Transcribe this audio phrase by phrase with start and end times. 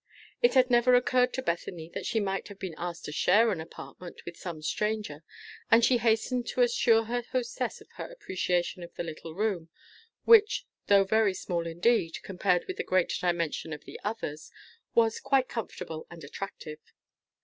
[0.41, 3.61] It had never occurred to Bethany that she might have been asked to share an
[3.61, 5.23] apartment with some stranger,
[5.69, 9.69] and she hastened to assure her hostess of her appreciation of the little room,
[10.25, 14.51] which, though very small indeed compared with the great dimensions of the others,
[14.95, 16.79] was quite comfortable and attractive.